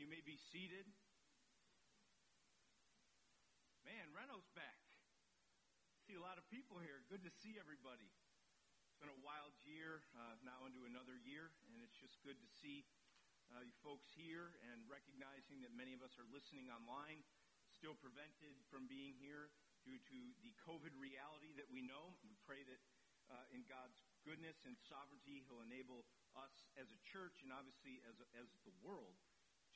[0.00, 0.88] You may be seated.
[3.84, 4.80] Man, Reno's back.
[6.08, 7.04] See a lot of people here.
[7.12, 8.08] Good to see everybody.
[8.88, 12.48] It's been a wild year, uh, now into another year, and it's just good to
[12.48, 12.88] see
[13.52, 17.20] uh, you folks here and recognizing that many of us are listening online,
[17.68, 19.52] still prevented from being here
[19.84, 22.16] due to the COVID reality that we know.
[22.24, 22.80] We pray that
[23.28, 28.16] uh, in God's goodness and sovereignty, He'll enable us as a church and obviously as,
[28.32, 29.20] as the world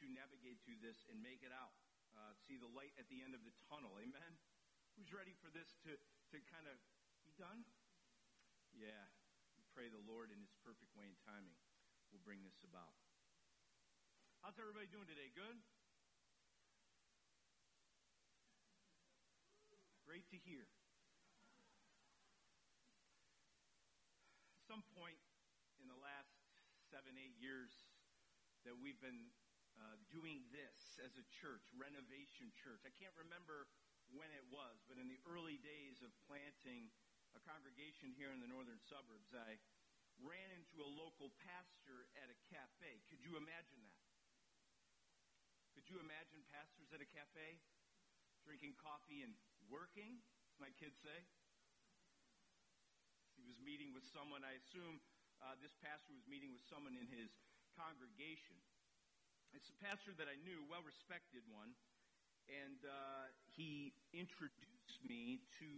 [0.04, 1.72] to navigate through this and make it out.
[2.12, 3.96] Uh, see the light at the end of the tunnel.
[3.96, 4.36] Amen?
[5.00, 6.76] Who's ready for this to, to kind of
[7.24, 7.64] be done?
[8.76, 9.08] Yeah.
[9.56, 11.56] We pray the Lord in His perfect way and timing
[12.12, 12.92] will bring this about.
[14.44, 15.32] How's everybody doing today?
[15.32, 15.56] Good?
[20.04, 20.68] Great to hear.
[24.52, 25.16] At some point
[25.80, 26.36] in the last
[26.92, 27.72] seven, eight years
[28.68, 29.32] that we've been
[29.80, 32.82] uh, doing this as a church, Renovation Church.
[32.86, 33.66] I can't remember
[34.12, 36.92] when it was, but in the early days of planting
[37.34, 39.58] a congregation here in the northern suburbs, I
[40.22, 43.02] ran into a local pastor at a cafe.
[43.10, 44.02] Could you imagine that?
[45.74, 47.58] Could you imagine pastors at a cafe
[48.46, 49.34] drinking coffee and
[49.66, 50.22] working,
[50.62, 51.18] my kids say?
[53.34, 55.02] He was meeting with someone, I assume
[55.42, 57.34] uh, this pastor was meeting with someone in his
[57.74, 58.54] congregation.
[59.54, 61.72] It's a pastor that I knew, well respected one,
[62.50, 65.70] and uh, he introduced me to,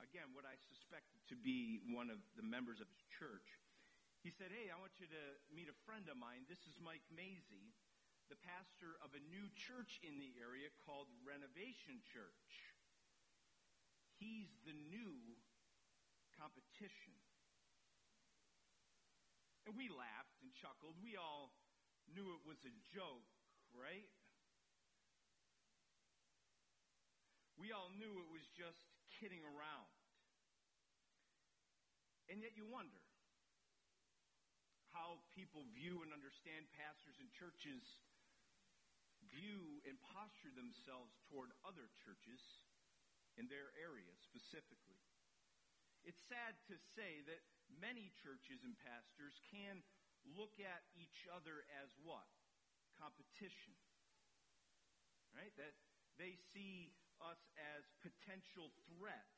[0.00, 3.60] again, what I suspected to be one of the members of his church.
[4.22, 6.46] He said, Hey, I want you to meet a friend of mine.
[6.46, 7.74] This is Mike Mazie
[8.32, 12.48] the pastor of a new church in the area called Renovation Church.
[14.16, 15.36] He's the new
[16.40, 17.12] competition.
[19.68, 20.96] And we laughed and chuckled.
[21.04, 21.52] We all
[22.12, 23.28] knew it was a joke,
[23.72, 24.08] right?
[27.56, 28.84] We all knew it was just
[29.20, 29.90] kidding around.
[32.30, 33.02] And yet you wonder
[34.92, 37.84] how people view and understand pastors and churches
[39.32, 42.40] view and posture themselves toward other churches
[43.40, 45.00] in their area specifically.
[46.04, 47.40] It's sad to say that
[47.70, 49.80] many churches and pastors can
[50.36, 52.28] look at each other as what?
[52.98, 53.74] Competition.
[55.34, 55.52] Right?
[55.56, 55.74] That
[56.20, 57.40] they see us
[57.76, 59.28] as potential threat.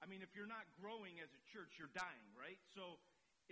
[0.00, 2.56] I mean, if you're not growing as a church, you're dying, right?
[2.72, 2.96] So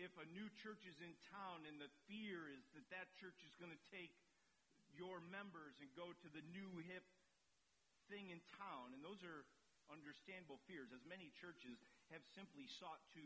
[0.00, 3.52] if a new church is in town and the fear is that that church is
[3.60, 4.14] going to take
[4.96, 7.04] your members and go to the new hip
[8.08, 8.96] thing in town.
[8.96, 9.44] And those are
[9.92, 11.76] understandable fears, as many churches
[12.12, 13.22] have simply sought to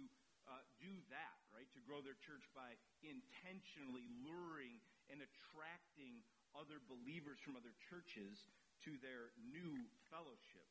[0.51, 1.69] uh, do that, right?
[1.77, 6.23] To grow their church by intentionally luring and attracting
[6.53, 8.45] other believers from other churches
[8.85, 10.69] to their new fellowship.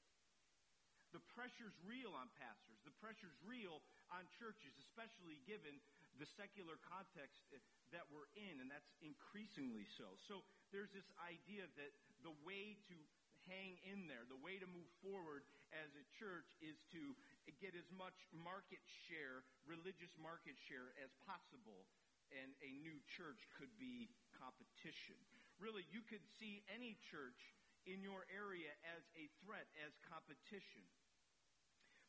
[1.12, 2.80] The pressure's real on pastors.
[2.88, 3.84] The pressure's real
[4.16, 5.76] on churches, especially given
[6.20, 7.44] the secular context
[7.92, 10.16] that we're in, and that's increasingly so.
[10.28, 11.92] So there's this idea that
[12.24, 12.96] the way to
[13.50, 15.44] hang in there, the way to move forward
[15.76, 17.16] as a church is to
[17.58, 21.90] get as much market share, religious market share as possible.
[22.32, 24.08] And a new church could be
[24.40, 25.20] competition.
[25.60, 27.38] Really, you could see any church
[27.84, 30.86] in your area as a threat, as competition.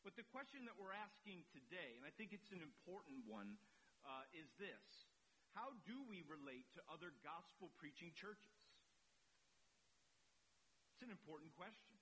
[0.05, 3.55] But the question that we're asking today, and I think it's an important one,
[4.03, 5.07] uh, is this
[5.53, 8.57] how do we relate to other gospel preaching churches?
[10.97, 11.92] It's an important question.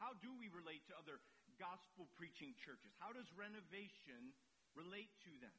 [0.00, 1.20] How do we relate to other
[1.60, 2.88] gospel preaching churches?
[2.96, 4.32] How does renovation
[4.72, 5.54] relate to them?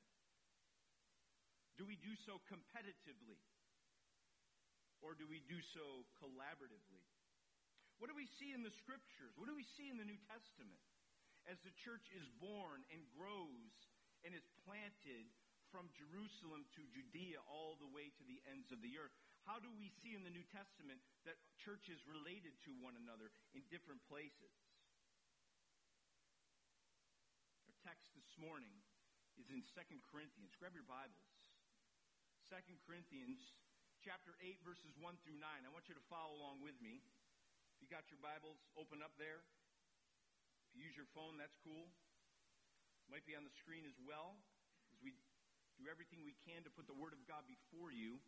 [1.78, 3.38] Do we do so competitively?
[5.06, 7.06] Or do we do so collaboratively?
[8.02, 9.34] What do we see in the scriptures?
[9.38, 10.82] What do we see in the New Testament?
[11.46, 13.74] As the church is born and grows
[14.26, 15.30] and is planted
[15.70, 19.14] from Jerusalem to Judea all the way to the ends of the earth.
[19.46, 23.66] How do we see in the New Testament that churches related to one another in
[23.74, 24.54] different places?
[27.66, 28.74] Our text this morning
[29.42, 29.74] is in 2
[30.14, 30.54] Corinthians.
[30.62, 31.26] Grab your Bibles.
[32.54, 33.42] 2 Corinthians
[34.06, 35.42] chapter 8 verses 1 through 9.
[35.42, 37.02] I want you to follow along with me.
[37.74, 39.42] If you got your Bibles, open up there.
[40.70, 41.90] If you use your phone, that's cool.
[43.10, 44.38] Might be on the screen as well,
[44.94, 45.18] as we
[45.82, 48.22] do everything we can to put the Word of God before you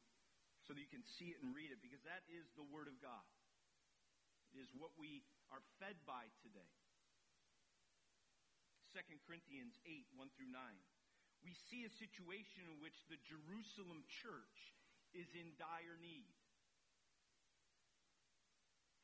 [0.63, 2.95] so that you can see it and read it, because that is the Word of
[3.03, 3.27] God.
[4.55, 6.71] It is what we are fed by today.
[8.93, 10.59] 2 Corinthians 8, 1 through 9.
[11.41, 14.77] We see a situation in which the Jerusalem church
[15.11, 16.29] is in dire need.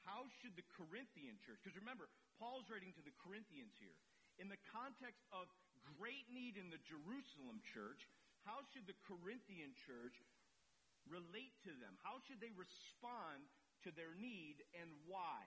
[0.06, 2.08] How should the Corinthian church, because remember,
[2.40, 3.98] Paul's writing to the Corinthians here.
[4.40, 5.52] In the context of
[6.00, 8.08] great need in the Jerusalem church,
[8.48, 10.24] how should the Corinthian church
[11.10, 11.98] relate to them?
[12.06, 13.50] How should they respond
[13.84, 15.44] to their need and why?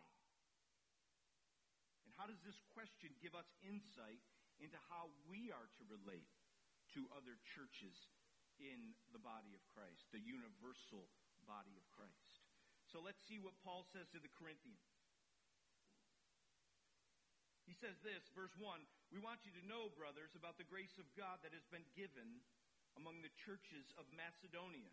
[2.04, 4.20] And how does this question give us insight
[4.60, 6.28] into how we are to relate
[6.98, 7.96] to other churches
[8.60, 11.08] in the body of Christ, the universal
[11.48, 12.42] body of Christ?
[12.90, 14.84] So let's see what Paul says to the Corinthians.
[17.64, 21.08] He says this, verse 1 We want you to know, brothers, about the grace of
[21.16, 22.44] God that has been given
[23.00, 24.92] among the churches of Macedonia.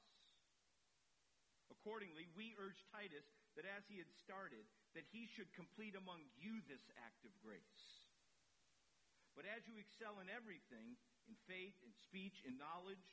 [1.71, 3.25] Accordingly, we urge Titus
[3.55, 8.03] that as he had started, that he should complete among you this act of grace.
[9.33, 10.99] But as you excel in everything,
[11.31, 13.07] in faith, in speech, in knowledge,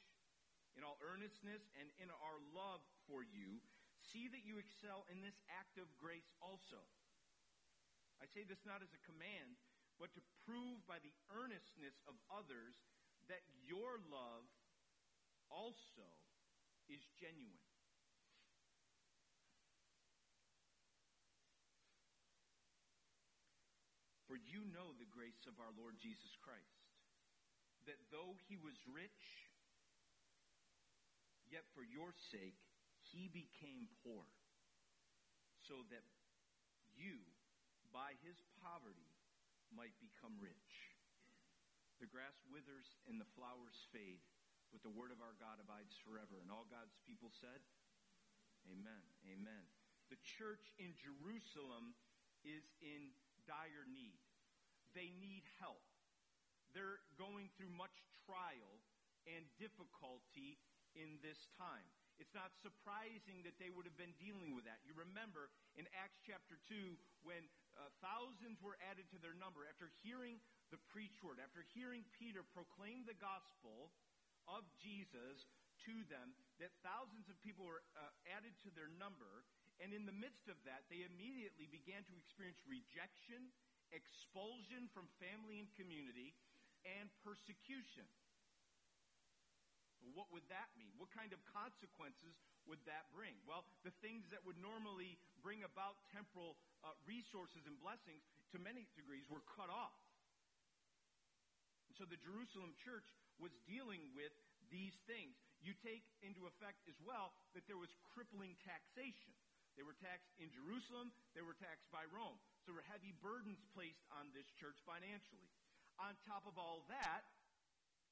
[0.75, 3.63] in all earnestness and in our love for you,
[4.03, 6.83] see that you excel in this act of grace also.
[8.19, 9.59] I say this not as a command,
[10.03, 12.75] but to prove by the earnestness of others
[13.31, 14.47] that your love
[15.51, 16.07] also
[16.91, 17.68] is genuine.
[24.29, 26.85] For you know the grace of our Lord Jesus Christ,
[27.89, 29.49] that though he was rich,
[31.49, 32.61] Yet for your sake,
[33.09, 34.29] he became poor,
[35.65, 36.05] so that
[36.93, 37.25] you,
[37.89, 39.09] by his poverty,
[39.73, 40.93] might become rich.
[42.05, 44.21] The grass withers and the flowers fade,
[44.69, 46.37] but the word of our God abides forever.
[46.45, 47.65] And all God's people said,
[48.69, 49.01] Amen.
[49.25, 49.65] Amen.
[50.13, 51.97] The church in Jerusalem
[52.45, 53.09] is in
[53.49, 54.21] dire need.
[54.93, 55.83] They need help.
[56.77, 57.97] They're going through much
[58.29, 58.85] trial
[59.25, 60.61] and difficulty
[60.93, 61.89] in this time.
[62.19, 64.83] It's not surprising that they would have been dealing with that.
[64.83, 67.47] You remember in Acts chapter 2 when
[67.79, 70.43] uh, thousands were added to their number after hearing
[70.75, 73.95] the preached word, after hearing Peter proclaim the gospel
[74.51, 75.47] of Jesus
[75.87, 79.47] to them, that thousands of people were uh, added to their number.
[79.79, 83.55] And in the midst of that, they immediately began to experience rejection,
[83.95, 86.35] expulsion from family and community,
[86.83, 88.07] and persecution.
[90.15, 90.91] What would that mean?
[90.99, 92.35] What kind of consequences
[92.67, 93.35] would that bring?
[93.47, 98.23] Well, the things that would normally bring about temporal uh, resources and blessings,
[98.55, 99.95] to many degrees, were cut off.
[101.91, 103.07] And so the Jerusalem church
[103.39, 104.35] was dealing with
[104.71, 105.39] these things.
[105.63, 109.35] You take into effect as well that there was crippling taxation.
[109.79, 112.35] They were taxed in Jerusalem, they were taxed by Rome.
[112.67, 115.47] So there were heavy burdens placed on this church financially.
[116.03, 117.23] On top of all that,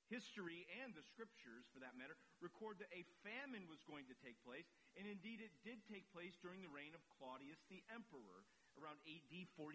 [0.07, 4.39] history and the scriptures, for that matter, record that a famine was going to take
[4.47, 8.47] place, and indeed it did take place during the reign of Claudius the emperor
[8.79, 9.75] around AD 46.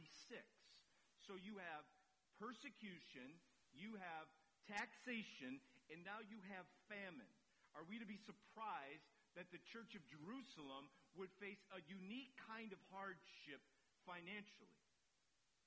[1.20, 1.84] So you have
[2.40, 3.36] persecution,
[3.76, 4.32] you have
[4.64, 5.60] taxation,
[5.92, 7.36] and now you have famine.
[7.76, 12.72] Are we to be surprised that the church of Jerusalem would face a unique kind
[12.72, 13.60] of hardship
[14.08, 14.80] financially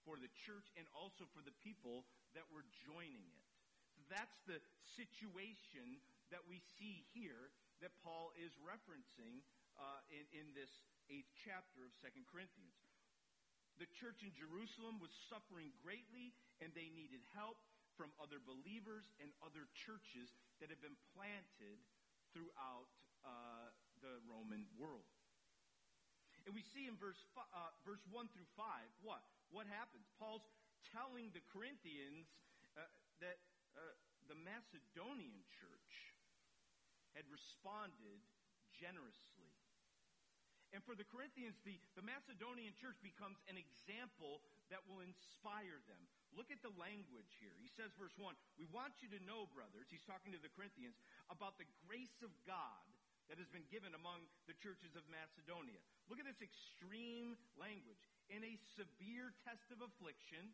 [0.02, 3.44] for the church and also for the people that were joining it?
[4.08, 4.60] that's the
[4.96, 6.00] situation
[6.32, 9.44] that we see here that Paul is referencing
[9.76, 10.70] uh, in, in this
[11.10, 12.76] eighth chapter of Second Corinthians.
[13.76, 16.30] The church in Jerusalem was suffering greatly,
[16.62, 17.58] and they needed help
[17.98, 20.30] from other believers and other churches
[20.62, 21.78] that had been planted
[22.30, 22.90] throughout
[23.26, 25.06] uh, the Roman world.
[26.44, 28.64] And we see in verse, uh, verse 1 through 5
[29.00, 29.24] what?
[29.48, 30.04] What happens?
[30.20, 30.44] Paul's
[30.92, 32.28] telling the Corinthians
[32.76, 32.84] uh,
[33.24, 33.40] that
[33.74, 33.80] uh,
[34.28, 36.12] the Macedonian church
[37.16, 38.20] had responded
[38.76, 39.48] generously.
[40.74, 44.42] And for the Corinthians, the, the Macedonian church becomes an example
[44.74, 46.02] that will inspire them.
[46.34, 47.54] Look at the language here.
[47.62, 50.98] He says, verse 1, We want you to know, brothers, he's talking to the Corinthians,
[51.30, 52.82] about the grace of God
[53.28, 55.80] that has been given among the churches of Macedonia.
[56.10, 58.00] Look at this extreme language.
[58.28, 60.52] In a severe test of affliction,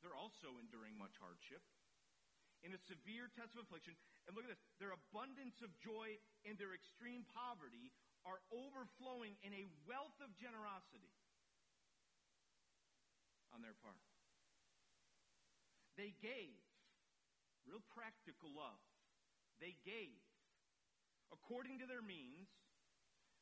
[0.00, 1.60] they're also enduring much hardship
[2.62, 6.14] in a severe test of affliction, And look at this their abundance of joy
[6.46, 7.90] and their extreme poverty
[8.22, 11.10] are overflowing in a wealth of generosity
[13.50, 13.98] on their part.
[15.98, 16.54] They gave,
[17.66, 18.78] real practical love.
[19.58, 20.14] They gave
[21.32, 22.52] according to their means,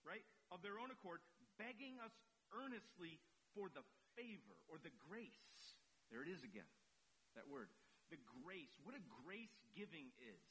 [0.06, 1.20] right, of their own accord,
[1.58, 2.14] begging us
[2.54, 3.20] earnestly
[3.52, 3.84] for the
[4.16, 5.76] favor or the grace.
[6.08, 6.66] There it is again,
[7.34, 7.68] that word.
[8.10, 8.74] The grace.
[8.82, 10.46] What a grace giving is.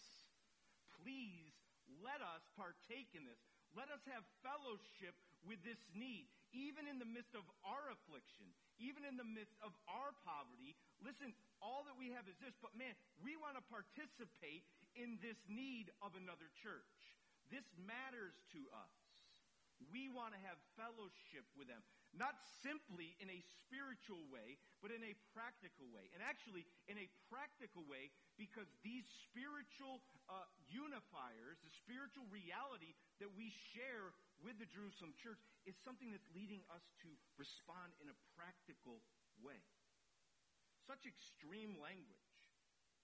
[1.04, 1.52] Please
[2.00, 3.40] let us partake in this.
[3.76, 8.48] Let us have fellowship with this need, even in the midst of our affliction,
[8.80, 10.74] even in the midst of our poverty.
[11.04, 14.64] Listen, all that we have is this, but man, we want to participate
[14.96, 17.19] in this need of another church.
[17.50, 18.94] This matters to us.
[19.90, 21.80] We want to have fellowship with them,
[22.12, 26.12] not simply in a spiritual way, but in a practical way.
[26.12, 32.92] And actually, in a practical way, because these spiritual uh, unifiers, the spiritual reality
[33.24, 34.12] that we share
[34.44, 39.00] with the Jerusalem church, is something that's leading us to respond in a practical
[39.40, 39.64] way.
[40.84, 42.28] Such extreme language,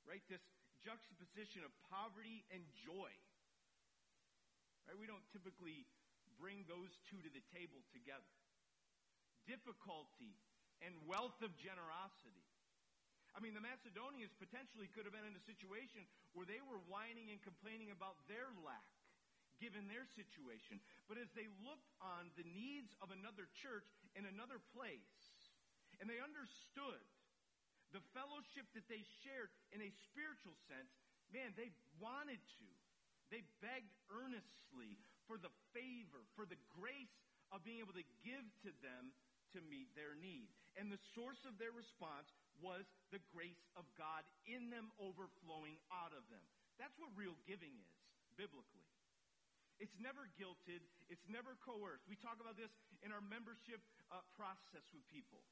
[0.03, 0.21] right?
[0.27, 0.43] This
[0.83, 3.09] juxtaposition of poverty and joy.
[4.85, 4.97] Right?
[4.97, 5.85] We don't typically
[6.37, 8.33] bring those two to the table together.
[9.49, 10.37] Difficulty
[10.81, 12.45] and wealth of generosity.
[13.35, 17.35] I mean, the Macedonians potentially could have been in a situation where they were whining
[17.35, 18.95] and complaining about their lack,
[19.59, 20.79] given their situation.
[21.11, 25.19] But as they looked on the needs of another church in another place,
[25.99, 27.03] and they understood
[27.91, 30.91] the fellowship that they shared in a spiritual sense,
[31.31, 32.67] man, they wanted to.
[33.33, 37.13] They begged earnestly for the favor, for the grace
[37.49, 39.13] of being able to give to them
[39.53, 40.51] to meet their need.
[40.75, 42.27] And the source of their response
[42.59, 46.43] was the grace of God in them overflowing out of them.
[46.75, 47.91] That's what real giving is,
[48.35, 48.83] biblically.
[49.79, 52.07] It's never guilted, it's never coerced.
[52.07, 52.71] We talk about this
[53.03, 55.43] in our membership uh, process with people.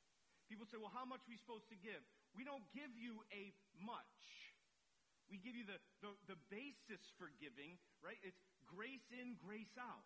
[0.48, 2.00] People say, well, how much are we supposed to give?
[2.36, 4.43] We don't give you a much.
[5.32, 8.20] We give you the, the, the basis for giving, right?
[8.22, 10.06] It's grace in, grace out.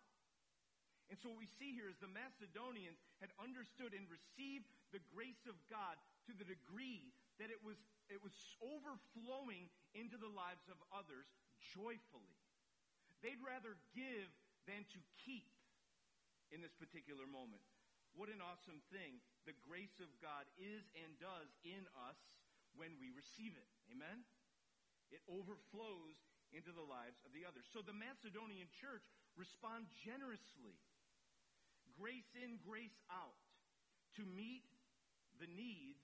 [1.08, 5.40] And so what we see here is the Macedonians had understood and received the grace
[5.48, 5.96] of God
[6.28, 7.80] to the degree that it was,
[8.12, 11.32] it was overflowing into the lives of others
[11.72, 12.36] joyfully.
[13.24, 14.28] They'd rather give
[14.68, 15.48] than to keep
[16.52, 17.64] in this particular moment.
[18.12, 22.20] What an awesome thing the grace of God is and does in us
[22.76, 23.68] when we receive it.
[23.88, 24.28] Amen?
[25.08, 26.18] It overflows
[26.52, 27.68] into the lives of the others.
[27.72, 29.04] So the Macedonian church
[29.36, 30.76] respond generously,
[31.96, 33.36] grace in, grace out,
[34.16, 34.64] to meet
[35.38, 36.02] the needs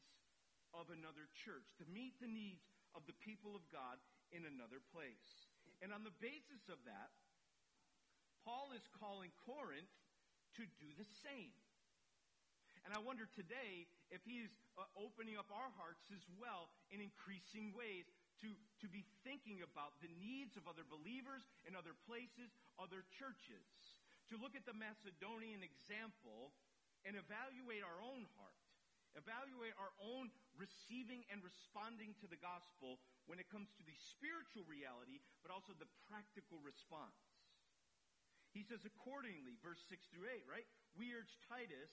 [0.76, 3.98] of another church, to meet the needs of the people of God
[4.30, 5.48] in another place.
[5.82, 7.10] And on the basis of that,
[8.44, 9.90] Paul is calling Corinth
[10.60, 11.56] to do the same.
[12.84, 17.72] And I wonder today if he's uh, opening up our hearts as well in increasing
[17.72, 18.04] ways
[18.42, 18.50] to,
[18.82, 22.50] to be thinking about the needs of other believers in other places,
[22.80, 23.66] other churches.
[24.32, 26.56] To look at the Macedonian example
[27.04, 28.64] and evaluate our own heart,
[29.14, 32.98] evaluate our own receiving and responding to the gospel
[33.28, 37.20] when it comes to the spiritual reality, but also the practical response.
[38.54, 40.66] He says, accordingly, verse 6 through 8, right?
[40.94, 41.90] We urge Titus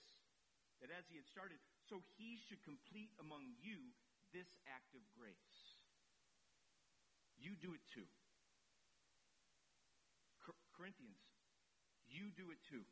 [0.78, 1.58] that as he had started,
[1.90, 3.90] so he should complete among you
[4.30, 5.71] this act of grace.
[7.42, 8.06] You do it too.
[10.78, 11.18] Corinthians,
[12.06, 12.82] you do it too.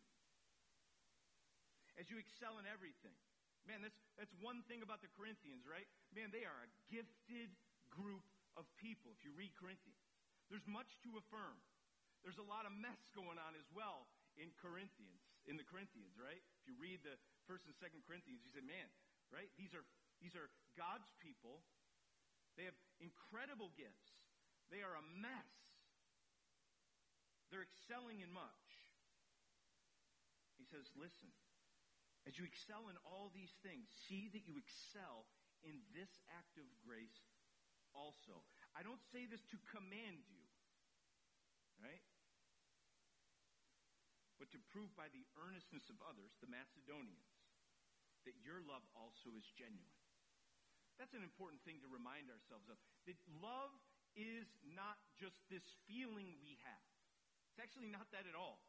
[1.98, 3.14] As you excel in everything.
[3.68, 5.84] Man, that's, that's one thing about the Corinthians, right?
[6.16, 7.52] Man, they are a gifted
[7.92, 8.24] group
[8.56, 10.00] of people, if you read Corinthians.
[10.48, 11.60] There's much to affirm.
[12.24, 14.08] There's a lot of mess going on as well
[14.40, 16.40] in Corinthians, in the Corinthians, right?
[16.62, 18.88] If you read the First and Second Corinthians, you say, man,
[19.32, 19.48] right?
[19.56, 19.84] These are
[20.20, 21.64] these are God's people.
[22.60, 24.19] They have incredible gifts.
[24.70, 25.52] They are a mess.
[27.50, 28.70] They're excelling in much.
[30.54, 31.34] He says, listen,
[32.22, 35.26] as you excel in all these things, see that you excel
[35.66, 37.26] in this act of grace
[37.90, 38.46] also.
[38.78, 40.44] I don't say this to command you,
[41.82, 42.04] right?
[44.38, 47.34] But to prove by the earnestness of others, the Macedonians,
[48.28, 49.98] that your love also is genuine.
[51.00, 52.76] That's an important thing to remind ourselves of.
[53.08, 53.72] That love
[54.18, 56.86] is not just this feeling we have.
[57.50, 58.62] It's actually not that at all.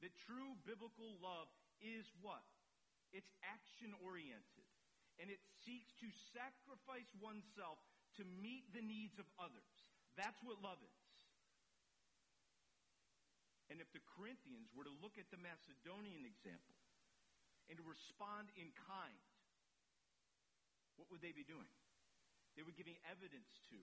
[0.00, 1.48] That true biblical love
[1.80, 2.44] is what?
[3.12, 4.68] It's action oriented.
[5.20, 7.76] And it seeks to sacrifice oneself
[8.16, 9.72] to meet the needs of others.
[10.16, 11.00] That's what love is.
[13.68, 16.74] And if the Corinthians were to look at the Macedonian example
[17.70, 19.22] and to respond in kind,
[20.98, 21.70] what would they be doing?
[22.58, 23.78] They were giving evidence to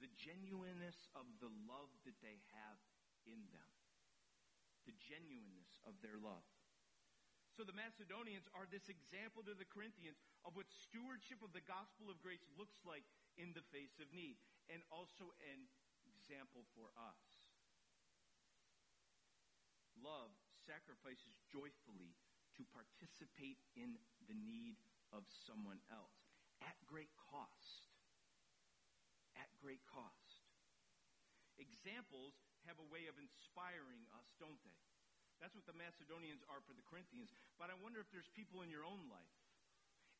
[0.00, 2.80] the genuineness of the love that they have
[3.28, 3.70] in them,
[4.88, 6.44] the genuineness of their love.
[7.52, 10.16] So the Macedonians are this example to the Corinthians
[10.48, 13.04] of what stewardship of the gospel of grace looks like
[13.36, 14.40] in the face of need,
[14.72, 15.68] and also an
[16.08, 17.20] example for us.
[20.00, 20.32] Love
[20.64, 22.16] sacrifices joyfully
[22.56, 24.80] to participate in the need
[25.12, 26.32] of someone else
[26.64, 27.89] at great cost.
[29.60, 30.40] At great cost.
[31.60, 32.32] Examples
[32.64, 34.80] have a way of inspiring us, don't they?
[35.36, 37.28] That's what the Macedonians are for the Corinthians.
[37.60, 39.36] But I wonder if there's people in your own life.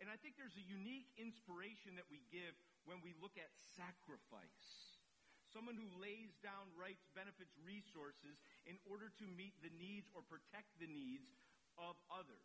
[0.04, 2.52] And I think there's a unique inspiration that we give
[2.84, 5.00] when we look at sacrifice.
[5.48, 8.36] Someone who lays down rights, benefits, resources
[8.68, 11.32] in order to meet the needs or protect the needs
[11.80, 12.44] of others.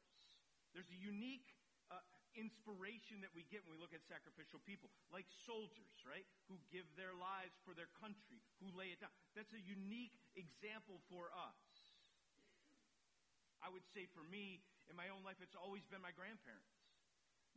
[0.71, 1.51] There's a unique
[2.35, 6.27] inspiration that we get when we look at sacrificial people, like soldiers, right?
[6.51, 9.11] Who give their lives for their country, who lay it down.
[9.33, 11.63] That's a unique example for us.
[13.63, 14.61] I would say for me,
[14.91, 16.69] in my own life, it's always been my grandparents.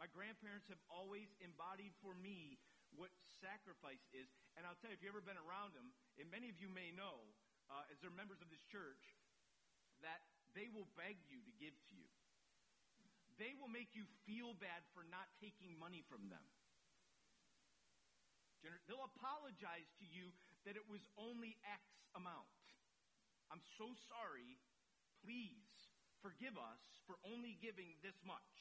[0.00, 2.56] My grandparents have always embodied for me
[2.94, 4.30] what sacrifice is.
[4.56, 6.94] And I'll tell you, if you've ever been around them, and many of you may
[6.94, 7.28] know,
[7.68, 9.18] uh, as they're members of this church,
[10.00, 10.24] that
[10.56, 12.08] they will beg you to give to you.
[13.38, 16.42] They will make you feel bad for not taking money from them.
[18.90, 20.34] They'll apologize to you
[20.66, 21.80] that it was only X
[22.18, 22.50] amount.
[23.54, 24.58] I'm so sorry.
[25.22, 25.70] Please
[26.18, 28.52] forgive us for only giving this much.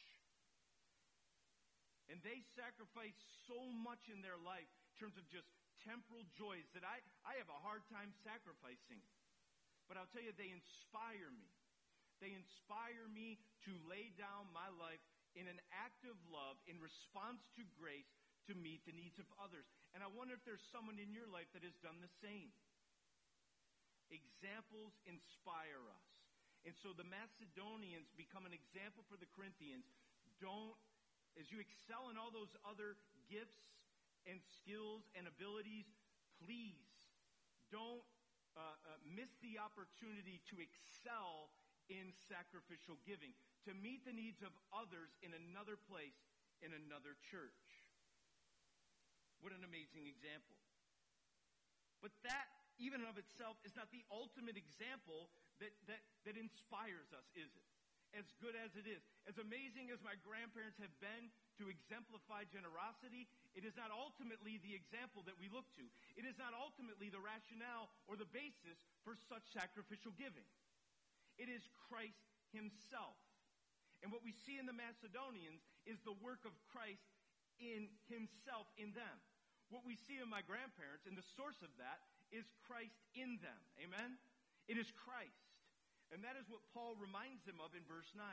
[2.07, 3.17] And they sacrifice
[3.49, 5.49] so much in their life in terms of just
[5.83, 9.03] temporal joys that I, I have a hard time sacrificing.
[9.91, 11.51] But I'll tell you, they inspire me.
[12.19, 13.37] They inspire me
[13.69, 15.01] to lay down my life
[15.37, 18.09] in an act of love in response to grace
[18.49, 19.67] to meet the needs of others.
[19.93, 22.49] And I wonder if there's someone in your life that has done the same.
[24.09, 26.07] Examples inspire us.
[26.65, 29.85] And so the Macedonians become an example for the Corinthians.
[30.41, 30.75] Don't,
[31.37, 33.61] as you excel in all those other gifts
[34.25, 35.85] and skills and abilities,
[36.41, 36.87] please
[37.69, 38.03] don't
[38.55, 41.51] uh, uh, miss the opportunity to excel
[41.87, 43.31] in sacrificial giving,
[43.67, 46.17] to meet the needs of others in another place,
[46.63, 47.63] in another church.
[49.39, 50.57] What an amazing example.
[52.01, 52.47] But that,
[52.77, 55.29] even of itself, is not the ultimate example
[55.61, 57.65] that, that, that inspires us, is it?
[58.15, 61.27] As good as it is, as amazing as my grandparents have been
[61.59, 65.83] to exemplify generosity, it is not ultimately the example that we look to.
[66.15, 70.47] It is not ultimately the rationale or the basis for such sacrificial giving.
[71.37, 73.17] It is Christ himself.
[74.01, 77.05] And what we see in the Macedonians is the work of Christ
[77.57, 79.17] in himself in them.
[79.73, 83.61] What we see in my grandparents, and the source of that, is Christ in them.
[83.81, 84.15] Amen?
[84.69, 85.47] It is Christ.
[86.13, 88.23] And that is what Paul reminds them of in verse 9.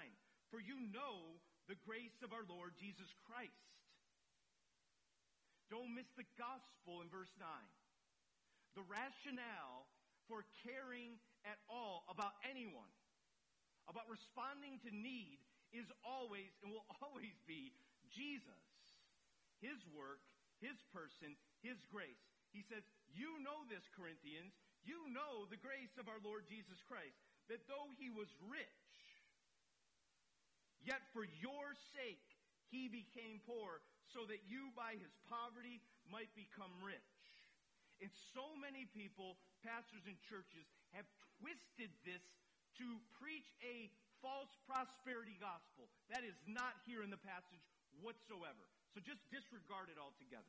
[0.53, 3.67] For you know the grace of our Lord Jesus Christ.
[5.73, 7.49] Don't miss the gospel in verse 9.
[8.79, 9.91] The rationale
[10.29, 12.91] for caring at all about anyone,
[13.89, 15.41] about responding to need,
[15.75, 17.75] is always and will always be
[18.09, 18.65] Jesus,
[19.61, 20.23] His work,
[20.63, 22.21] His person, His grace.
[22.55, 24.55] He says, You know this, Corinthians.
[24.85, 27.17] You know the grace of our Lord Jesus Christ
[27.49, 28.89] that though he was rich,
[30.81, 32.25] yet for your sake
[32.73, 37.14] he became poor, so that you by his poverty might become rich.
[38.03, 41.07] And so many people, pastors and churches, have
[41.39, 42.23] twisted this
[42.83, 42.87] to
[43.19, 45.87] preach a false prosperity gospel.
[46.11, 47.63] That is not here in the passage
[48.01, 48.65] whatsoever.
[48.91, 50.49] So just disregard it altogether.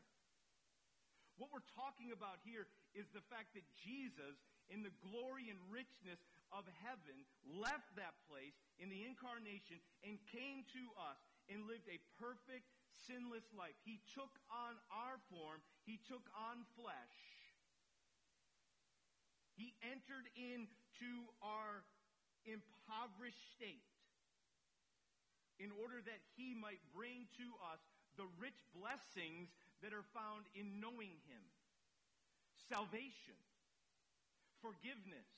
[1.35, 2.63] What we're talking about here
[2.95, 4.39] is the fact that Jesus,
[4.71, 6.23] in the glory and richness
[6.55, 11.19] of heaven left that place in the incarnation and came to us
[11.51, 12.71] and lived a perfect,
[13.03, 13.75] sinless life.
[13.83, 17.34] He took on our form, He took on flesh.
[19.55, 21.83] He entered into our
[22.43, 23.87] impoverished state
[25.59, 27.79] in order that He might bring to us
[28.19, 31.43] the rich blessings that are found in knowing Him.
[32.67, 33.39] Salvation,
[34.59, 35.31] forgiveness,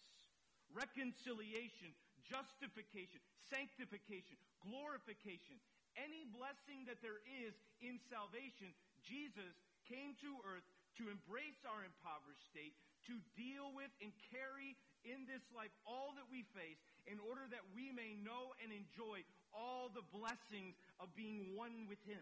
[0.73, 1.93] reconciliation,
[2.25, 5.61] justification, sanctification, glorification,
[5.97, 9.57] any blessing that there is in salvation, Jesus
[9.89, 10.65] came to earth
[11.01, 12.77] to embrace our impoverished state,
[13.07, 14.75] to deal with and carry
[15.07, 19.23] in this life all that we face in order that we may know and enjoy
[19.55, 22.21] all the blessings of being one with Him.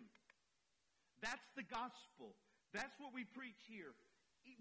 [1.26, 2.38] That's the gospel.
[2.70, 3.98] That's what we preach here,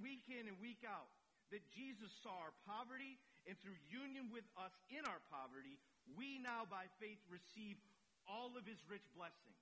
[0.00, 1.12] week in and week out.
[1.52, 5.76] That Jesus saw our poverty, and through union with us in our poverty,
[6.16, 7.76] we now by faith receive
[8.24, 9.60] all of His rich blessings.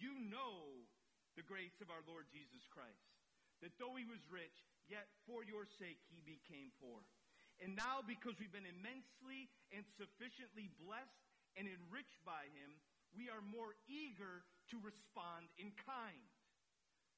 [0.00, 0.88] You know
[1.36, 3.12] the grace of our Lord Jesus Christ.
[3.60, 4.56] That though He was rich,
[4.88, 7.04] yet for your sake He became poor.
[7.58, 11.22] And now, because we've been immensely and sufficiently blessed
[11.58, 12.70] and enriched by him,
[13.10, 16.28] we are more eager to respond in kind.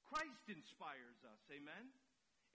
[0.08, 1.92] Christ inspires us, amen?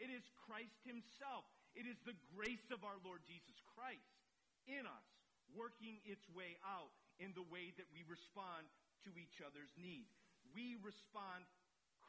[0.01, 1.45] It is Christ himself.
[1.77, 4.17] It is the grace of our Lord Jesus Christ
[4.65, 5.07] in us,
[5.53, 8.65] working its way out in the way that we respond
[9.05, 10.09] to each other's need.
[10.51, 11.45] We respond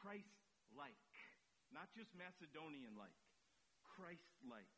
[0.01, 0.41] Christ
[0.73, 0.97] like,
[1.71, 3.15] not just Macedonian like,
[3.83, 4.69] Christ like.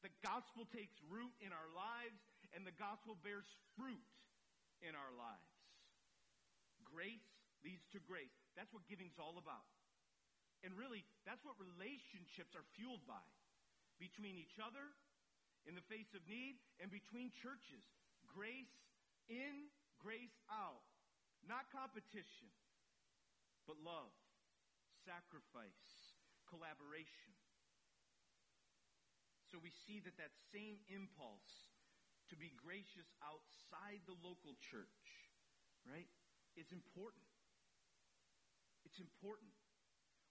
[0.00, 2.20] The gospel takes root in our lives,
[2.56, 4.00] and the gospel bears fruit
[4.80, 5.52] in our lives.
[6.88, 7.28] Grace
[7.60, 8.32] leads to grace.
[8.56, 9.68] That's what giving's all about.
[10.64, 13.24] And really, that's what relationships are fueled by
[14.00, 14.92] between each other
[15.68, 17.84] in the face of need and between churches.
[18.24, 18.72] Grace
[19.28, 19.68] in,
[20.00, 20.84] grace out.
[21.48, 22.52] Not competition,
[23.64, 24.12] but love,
[25.08, 26.09] sacrifice,
[26.50, 27.32] collaboration.
[29.50, 31.70] So we see that that same impulse
[32.30, 35.02] to be gracious outside the local church,
[35.82, 36.06] right,
[36.54, 37.26] is important.
[38.86, 39.50] It's important.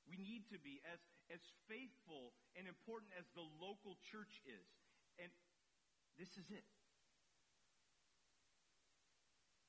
[0.07, 4.67] We need to be as, as faithful and important as the local church is.
[5.19, 5.27] And
[6.15, 6.65] this is it.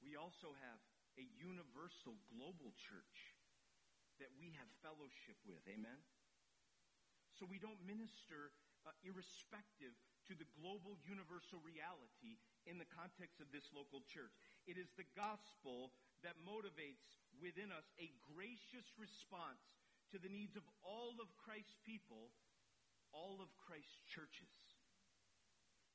[0.00, 0.80] We also have
[1.18, 3.36] a universal global church
[4.22, 5.60] that we have fellowship with.
[5.68, 6.00] Amen?
[7.40, 8.52] So we don't minister
[8.84, 9.96] uh, irrespective
[10.28, 12.36] to the global universal reality
[12.68, 14.36] in the context of this local church.
[14.68, 19.72] It is the gospel that motivates within us a gracious response
[20.12, 22.28] to the needs of all of Christ's people,
[23.16, 24.52] all of Christ's churches.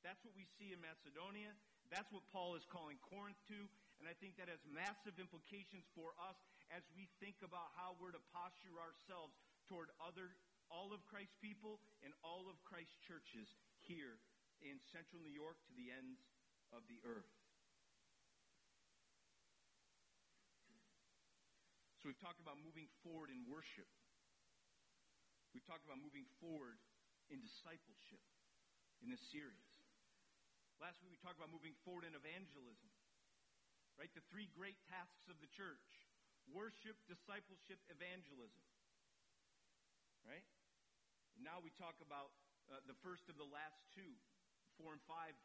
[0.01, 1.53] That's what we see in Macedonia.
[1.93, 3.69] That's what Paul is calling Corinth to.
[4.01, 6.41] And I think that has massive implications for us
[6.73, 9.37] as we think about how we're to posture ourselves
[9.69, 10.33] toward other
[10.69, 13.49] all of Christ's people and all of Christ's churches
[13.85, 14.21] here
[14.63, 16.21] in central New York to the ends
[16.73, 17.29] of the earth.
[22.01, 23.89] So we've talked about moving forward in worship.
[25.57, 26.77] We've talked about moving forward
[27.33, 28.21] in discipleship
[29.01, 29.65] in this series.
[30.77, 32.91] Last week we talked about moving forward in evangelism.
[33.97, 34.11] Right?
[34.11, 35.81] The three great tasks of the church
[36.53, 38.61] worship, discipleship, evangelism.
[40.21, 40.45] Right?
[41.39, 42.31] Now we talk about
[42.71, 44.11] uh, the first of the last two,
[44.79, 45.35] four and five,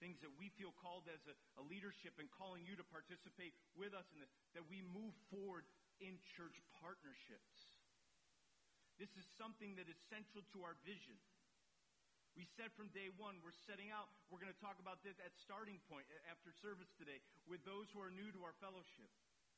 [0.00, 3.92] things that we feel called as a, a leadership and calling you to participate with
[3.92, 5.68] us in this, that we move forward
[6.00, 7.76] in church partnerships.
[8.96, 11.16] This is something that is central to our vision.
[12.38, 15.32] We said from day one, we're setting out, we're going to talk about this at
[15.40, 19.08] starting point after service today with those who are new to our fellowship.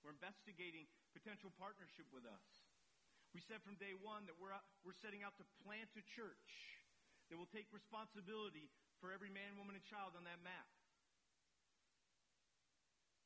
[0.02, 2.61] We're investigating potential partnership with us.
[3.32, 4.52] We said from day one that we're,
[4.84, 6.52] we're setting out to plant a church
[7.32, 8.68] that will take responsibility
[9.00, 10.68] for every man, woman, and child on that map.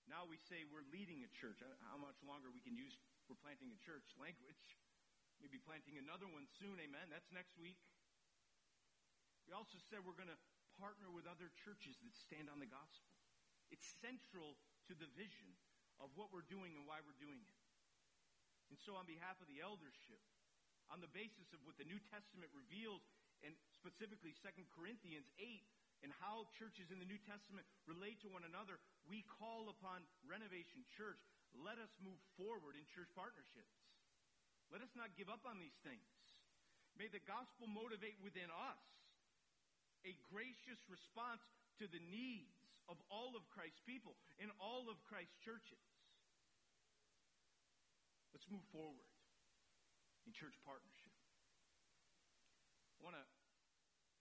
[0.06, 1.58] Now we say we're leading a church.
[1.90, 2.94] How much longer we can use
[3.26, 4.78] we're planting a church language.
[5.42, 7.10] Maybe planting another one soon, amen.
[7.10, 7.76] That's next week.
[9.44, 10.42] We also said we're going to
[10.78, 13.10] partner with other churches that stand on the gospel.
[13.70, 14.54] It's central
[14.86, 15.58] to the vision
[15.98, 17.65] of what we're doing and why we're doing it.
[18.70, 20.22] And so, on behalf of the eldership,
[20.90, 23.02] on the basis of what the New Testament reveals,
[23.42, 25.62] and specifically 2 Corinthians 8,
[26.04, 28.76] and how churches in the New Testament relate to one another,
[29.08, 31.20] we call upon Renovation Church.
[31.56, 33.72] Let us move forward in church partnerships.
[34.68, 36.04] Let us not give up on these things.
[37.00, 38.82] May the gospel motivate within us
[40.04, 41.44] a gracious response
[41.80, 42.56] to the needs
[42.88, 45.82] of all of Christ's people in all of Christ's churches.
[48.36, 49.08] Let's move forward
[50.28, 51.16] in church partnership.
[52.92, 53.24] I want to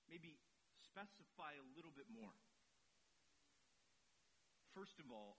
[0.08, 0.40] maybe
[0.88, 2.32] specify a little bit more.
[4.72, 5.36] First of all,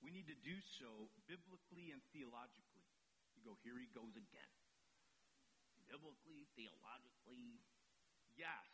[0.00, 2.88] we need to do so biblically and theologically.
[3.36, 4.52] You go, here he goes again.
[5.84, 7.60] Biblically, theologically.
[8.40, 8.72] Yes,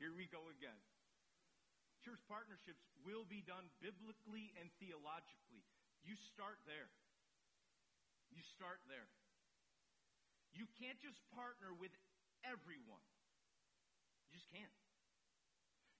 [0.00, 0.80] here we go again.
[2.00, 5.68] Church partnerships will be done biblically and theologically.
[6.00, 6.88] You start there.
[8.36, 9.08] You start there.
[10.52, 11.92] You can't just partner with
[12.44, 13.08] everyone.
[14.28, 14.76] You just can't.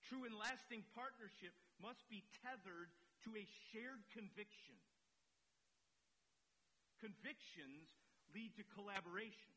[0.05, 2.93] True and lasting partnership must be tethered
[3.25, 4.77] to a shared conviction.
[7.01, 7.89] Convictions
[8.37, 9.57] lead to collaboration.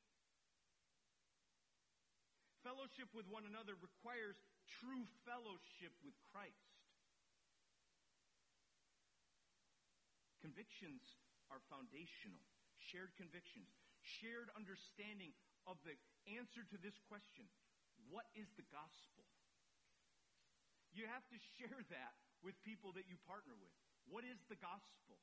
[2.63, 4.39] Fellowship with one another requires
[4.80, 6.72] true fellowship with Christ.
[10.39, 11.04] Convictions
[11.52, 12.39] are foundational.
[12.80, 13.68] Shared convictions,
[14.02, 15.36] shared understanding
[15.68, 15.94] of the
[16.39, 17.46] answer to this question
[18.08, 19.28] what is the gospel?
[20.89, 23.70] You have to share that with people that you partner with.
[24.10, 25.22] What is the gospel?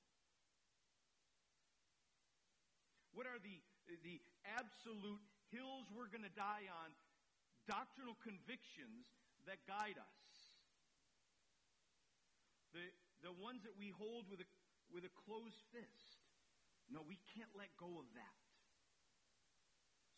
[3.11, 3.59] What are the,
[4.05, 4.23] the
[4.55, 6.92] absolute hills we're going to die on,
[7.66, 9.09] doctrinal convictions
[9.49, 10.29] that guide us?
[12.77, 12.87] The,
[13.25, 14.49] the ones that we hold with a,
[14.92, 16.15] with a closed fist.
[16.90, 18.37] No, we can't let go of that.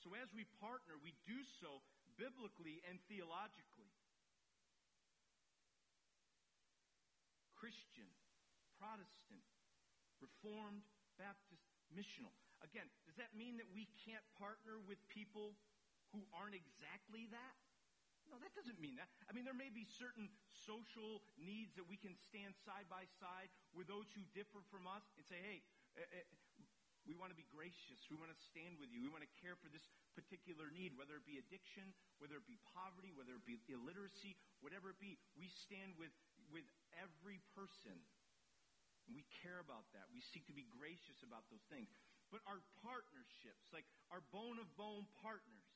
[0.04, 1.82] So as we partner, we do so
[2.14, 3.90] biblically and theologically.
[7.58, 8.06] Christian,
[8.78, 9.42] Protestant,
[10.22, 10.86] Reformed,
[11.18, 12.30] Baptist, missional.
[12.62, 15.58] Again, does that mean that we can't partner with people
[16.14, 17.54] who aren't exactly that?
[18.30, 19.08] No, that doesn't mean that.
[19.26, 23.48] I mean, there may be certain social needs that we can stand side by side
[23.72, 25.58] with those who differ from us and say, hey,
[25.96, 26.28] uh, uh,
[27.08, 28.04] we want to be gracious.
[28.12, 29.00] We want to stand with you.
[29.00, 31.88] We want to care for this particular need, whether it be addiction,
[32.20, 35.16] whether it be poverty, whether it be illiteracy, whatever it be.
[35.40, 36.12] We stand with,
[36.52, 36.68] with
[37.00, 37.96] every person.
[39.08, 40.04] We care about that.
[40.12, 41.88] We seek to be gracious about those things.
[42.28, 45.72] But our partnerships, like our bone of bone partners,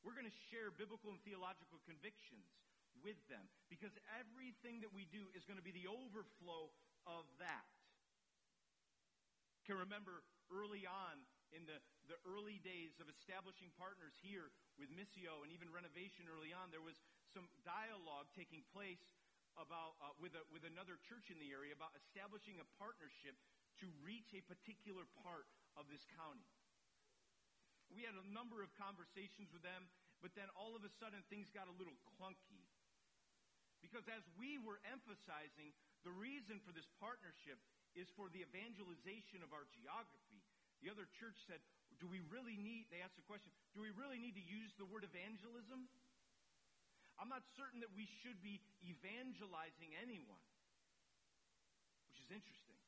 [0.00, 2.48] we're going to share biblical and theological convictions
[3.04, 6.72] with them because everything that we do is going to be the overflow
[7.04, 7.68] of that
[9.68, 11.20] can remember early on
[11.52, 11.76] in the,
[12.08, 14.48] the early days of establishing partners here
[14.80, 16.96] with Missio and even renovation early on, there was
[17.36, 19.04] some dialogue taking place
[19.60, 23.36] about uh, with, a, with another church in the area about establishing a partnership
[23.84, 25.44] to reach a particular part
[25.76, 26.48] of this county.
[27.92, 29.92] We had a number of conversations with them,
[30.24, 32.64] but then all of a sudden things got a little clunky.
[33.84, 35.76] Because as we were emphasizing
[36.08, 37.60] the reason for this partnership
[37.98, 40.38] is for the evangelization of our geography.
[40.80, 41.58] The other church said,
[41.98, 44.86] Do we really need, they asked the question, do we really need to use the
[44.86, 45.90] word evangelism?
[47.18, 50.46] I'm not certain that we should be evangelizing anyone,
[52.06, 52.78] which is interesting.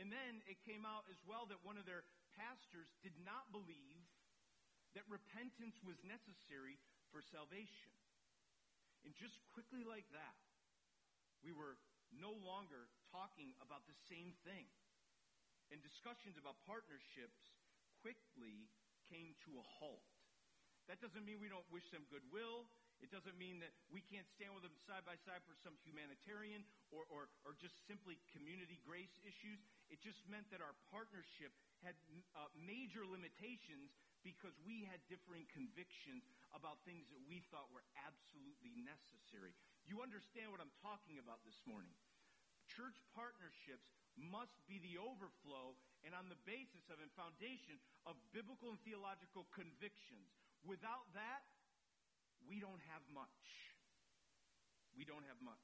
[0.00, 2.08] And then it came out as well that one of their
[2.40, 4.00] pastors did not believe
[4.96, 6.80] that repentance was necessary
[7.12, 7.92] for salvation.
[9.04, 10.38] And just quickly like that,
[11.44, 11.76] we were
[12.14, 14.68] no longer talking about the same thing.
[15.68, 17.52] And discussions about partnerships
[18.00, 18.68] quickly
[19.12, 20.04] came to a halt.
[20.88, 22.64] That doesn't mean we don't wish them goodwill.
[22.98, 26.66] It doesn't mean that we can't stand with them side by side for some humanitarian
[26.90, 29.62] or, or, or just simply community grace issues.
[29.86, 31.54] It just meant that our partnership
[31.86, 31.94] had
[32.34, 33.94] uh, major limitations
[34.26, 39.54] because we had differing convictions about things that we thought were absolutely necessary.
[39.88, 41.96] You understand what I'm talking about this morning.
[42.68, 43.88] Church partnerships
[44.20, 45.72] must be the overflow
[46.04, 50.28] and on the basis of and foundation of biblical and theological convictions.
[50.60, 51.40] Without that,
[52.44, 53.72] we don't have much.
[54.92, 55.56] We don't have much.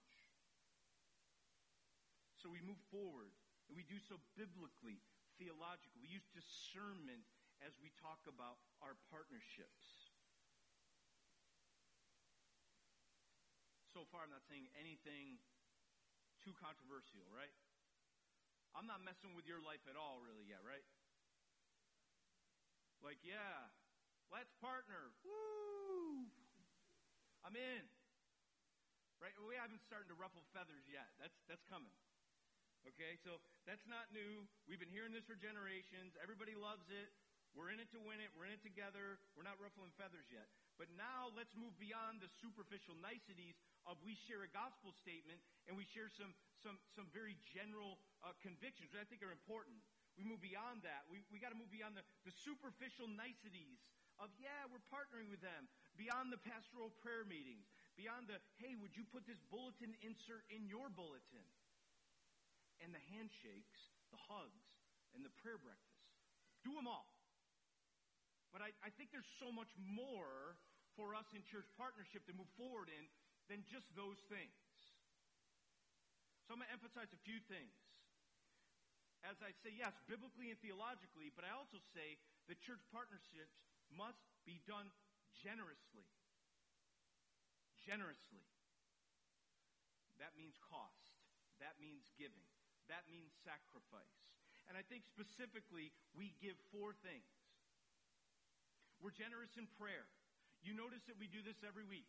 [2.40, 3.32] So we move forward,
[3.68, 5.04] and we do so biblically,
[5.36, 6.00] theologically.
[6.00, 7.28] We use discernment
[7.60, 10.03] as we talk about our partnerships.
[13.94, 15.38] So far, I'm not saying anything
[16.42, 17.54] too controversial, right?
[18.74, 20.82] I'm not messing with your life at all, really, yet, right?
[23.06, 23.70] Like, yeah,
[24.34, 25.14] let's partner.
[25.22, 26.26] Woo!
[27.46, 27.86] I'm in.
[29.22, 29.32] Right?
[29.38, 31.08] We haven't started to ruffle feathers yet.
[31.16, 31.94] That's that's coming.
[32.84, 34.44] Okay, so that's not new.
[34.68, 36.12] We've been hearing this for generations.
[36.20, 37.08] Everybody loves it.
[37.56, 38.28] We're in it to win it.
[38.36, 39.16] We're in it together.
[39.32, 40.50] We're not ruffling feathers yet.
[40.74, 43.54] But now let's move beyond the superficial niceties
[43.86, 45.38] of we share a gospel statement
[45.70, 49.78] and we share some, some, some very general uh, convictions that I think are important.
[50.18, 51.06] We move beyond that.
[51.06, 53.78] We, we got to move beyond the, the superficial niceties
[54.18, 55.66] of, yeah, we're partnering with them,
[55.98, 57.66] beyond the pastoral prayer meetings,
[57.98, 61.46] beyond the, hey, would you put this bulletin insert in your bulletin?
[62.82, 64.66] And the handshakes, the hugs,
[65.14, 66.02] and the prayer breakfast.
[66.66, 67.13] Do them all.
[68.54, 70.54] But I, I think there's so much more
[70.94, 73.10] for us in church partnership to move forward in
[73.50, 74.54] than just those things.
[76.46, 77.74] So I'm going to emphasize a few things.
[79.26, 82.14] As I say, yes, biblically and theologically, but I also say
[82.46, 83.58] that church partnerships
[83.90, 84.86] must be done
[85.42, 86.06] generously.
[87.82, 88.46] Generously.
[90.22, 91.18] That means cost.
[91.58, 92.46] That means giving.
[92.86, 94.14] That means sacrifice.
[94.70, 97.43] And I think specifically, we give four things.
[99.04, 100.08] We're generous in prayer.
[100.64, 102.08] You notice that we do this every week.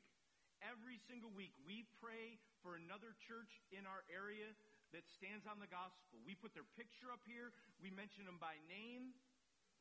[0.63, 4.55] Every single week, we pray for another church in our area
[4.95, 6.23] that stands on the gospel.
[6.23, 7.51] We put their picture up here,
[7.83, 9.11] we mention them by name.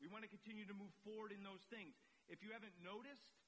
[0.03, 1.95] We want to continue to move forward in those things.
[2.27, 3.39] If you haven't noticed,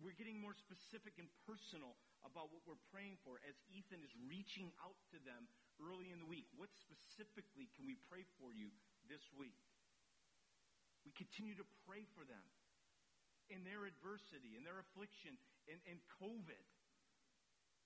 [0.00, 4.72] we're getting more specific and personal about what we're praying for as Ethan is reaching
[4.80, 5.44] out to them
[5.76, 6.48] early in the week.
[6.56, 8.72] What specifically can we pray for you
[9.12, 9.60] this week?
[11.04, 12.40] We continue to pray for them
[13.52, 15.36] in their adversity, in their affliction,
[15.68, 16.64] in, in COVID.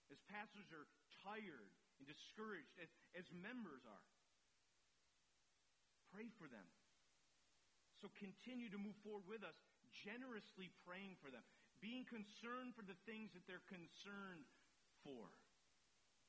[0.09, 0.89] As pastors are
[1.25, 4.09] tired and discouraged, as, as members are.
[6.15, 6.65] Pray for them.
[8.01, 9.59] So continue to move forward with us,
[10.07, 11.43] generously praying for them,
[11.83, 14.47] being concerned for the things that they're concerned
[15.03, 15.29] for.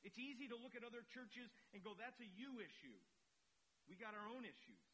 [0.02, 2.98] It's easy to look at other churches and go, that's a you issue.
[3.86, 4.84] We got our own issues.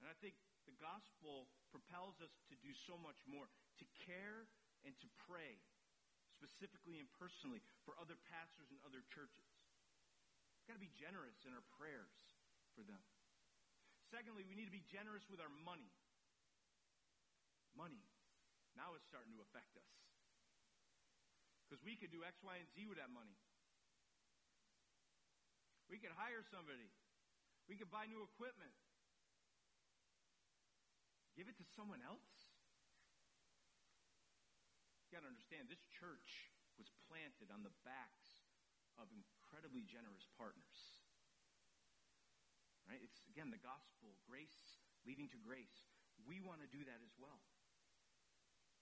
[0.00, 3.46] And I think the gospel propels us to do so much more,
[3.78, 4.50] to care
[4.82, 5.62] and to pray,
[6.34, 9.46] specifically and personally, for other pastors and other churches.
[10.62, 12.14] We've got to be generous in our prayers
[12.74, 13.00] for them.
[14.10, 15.90] Secondly, we need to be generous with our money.
[17.74, 18.02] Money.
[18.74, 19.90] Now it's starting to affect us.
[21.66, 23.34] Because we could do X, Y, and Z with that money.
[25.90, 26.90] We could hire somebody.
[27.66, 28.74] We could buy new equipment.
[31.36, 32.48] Give it to someone else?
[35.06, 38.48] You got to understand, this church was planted on the backs
[38.96, 40.98] of incredibly generous partners.
[42.88, 43.04] Right?
[43.04, 45.86] It's, again, the gospel, grace leading to grace.
[46.24, 47.38] We want to do that as well.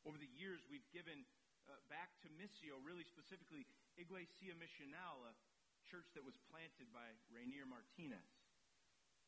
[0.06, 1.26] Over the years, we've given
[1.68, 3.68] uh, back to Missio, really specifically,
[4.00, 5.34] Iglesia Missional, a
[5.84, 8.30] church that was planted by Rainier Martinez.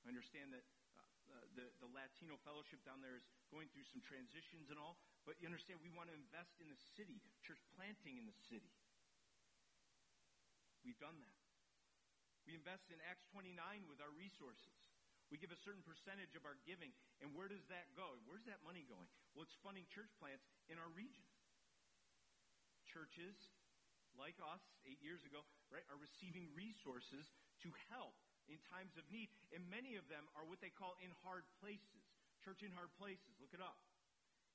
[0.04, 0.64] I understand that
[1.30, 5.38] uh, the, the Latino fellowship down there is going through some transitions and all, but
[5.42, 8.70] you understand we want to invest in the city, church planting in the city.
[10.86, 11.38] We've done that.
[12.46, 13.58] We invest in Acts 29
[13.90, 14.70] with our resources.
[15.26, 16.94] We give a certain percentage of our giving.
[17.18, 18.14] And where does that go?
[18.30, 19.10] Where's that money going?
[19.34, 21.26] Well, it's funding church plants in our region.
[22.86, 23.34] Churches
[24.14, 27.34] like us eight years ago, right, are receiving resources
[27.66, 28.14] to help
[28.50, 29.30] in times of need.
[29.54, 32.02] And many of them are what they call in hard places.
[32.42, 33.34] Church in hard places.
[33.42, 33.78] Look it up.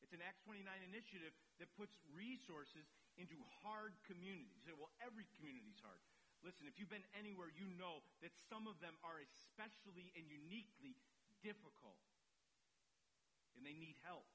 [0.01, 4.49] It's an Acts 29 initiative that puts resources into hard communities.
[4.57, 6.01] You say, well, every community is hard.
[6.41, 10.97] Listen, if you've been anywhere, you know that some of them are especially and uniquely
[11.45, 12.01] difficult.
[13.53, 14.25] And they need help.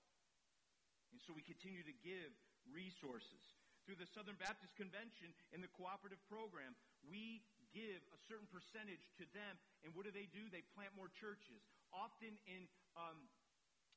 [1.10, 2.30] And so we continue to give
[2.70, 3.42] resources.
[3.86, 6.74] Through the Southern Baptist Convention and the cooperative program,
[7.06, 7.42] we
[7.76, 9.60] give a certain percentage to them.
[9.84, 10.48] And what do they do?
[10.48, 11.60] They plant more churches,
[11.92, 12.64] often in,
[12.96, 13.28] um,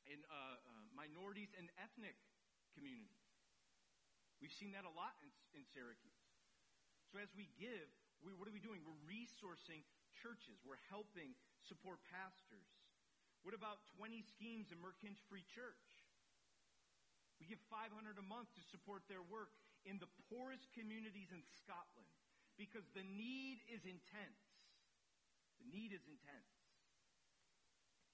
[0.04, 2.20] in uh, uh, minorities and ethnic
[2.76, 3.24] communities.
[4.44, 6.20] We've seen that a lot in, in Syracuse.
[7.16, 7.88] So as we give,
[8.20, 8.84] we, what are we doing?
[8.84, 9.88] We're resourcing
[10.20, 10.60] churches.
[10.68, 11.32] We're helping
[11.64, 12.68] support pastors.
[13.48, 15.88] What about 20 schemes in Merkinch Free Church?
[17.40, 19.56] We give 500 a month to support their work
[19.88, 22.12] in the poorest communities in Scotland
[22.60, 24.44] because the need is intense.
[25.64, 26.52] The need is intense.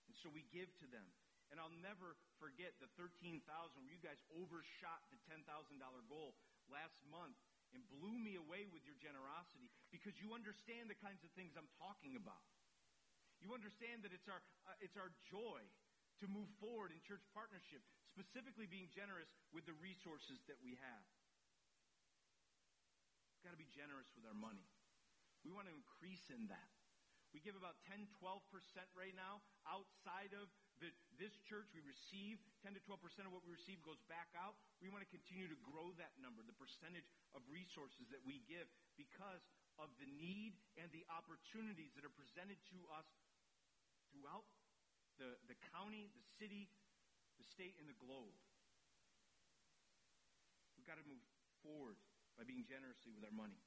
[0.06, 1.10] And so we give to them.
[1.50, 5.46] And I'll never forget the 13,000 where you guys overshot the $10,000
[6.10, 6.38] goal
[6.70, 7.38] last month
[7.74, 11.70] and blew me away with your generosity because you understand the kinds of things I'm
[11.82, 12.46] talking about.
[13.42, 15.62] You understand that it's our, uh, it's our joy
[16.24, 17.84] to move forward in church partnership,
[18.16, 21.04] specifically being generous with the resources that we have.
[23.56, 24.68] To be generous with our money.
[25.48, 26.76] We want to increase in that.
[27.32, 28.44] We give about 10, 12%
[29.00, 30.52] right now outside of
[30.84, 31.72] the, this church.
[31.72, 34.60] We receive 10 to 12% of what we receive goes back out.
[34.84, 38.68] We want to continue to grow that number, the percentage of resources that we give,
[39.00, 39.48] because
[39.80, 43.08] of the need and the opportunities that are presented to us
[44.12, 44.44] throughout
[45.16, 46.68] the, the county, the city,
[47.40, 48.36] the state, and the globe.
[50.76, 51.24] We've got to move
[51.64, 51.96] forward
[52.36, 53.60] by being generously with our money.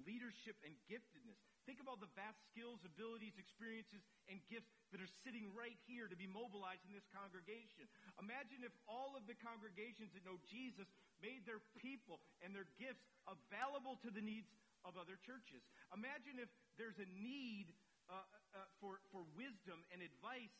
[0.00, 1.36] Leadership and giftedness.
[1.68, 6.16] Think about the vast skills, abilities, experiences, and gifts that are sitting right here to
[6.16, 7.84] be mobilized in this congregation.
[8.16, 10.88] Imagine if all of the congregations that know Jesus
[11.20, 14.48] made their people and their gifts available to the needs
[14.82, 15.62] of other churches.
[15.94, 16.50] Imagine if
[16.80, 17.70] there's a need
[18.10, 18.18] uh,
[18.56, 20.56] uh, for, for wisdom and advice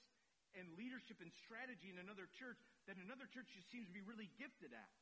[0.55, 4.31] and leadership and strategy in another church that another church just seems to be really
[4.39, 4.93] gifted at.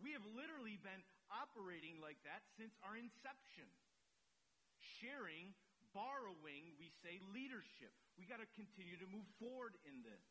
[0.00, 3.68] We have literally been operating like that since our inception.
[5.00, 5.56] Sharing,
[5.96, 7.92] borrowing, we say leadership.
[8.20, 10.24] We got to continue to move forward in this.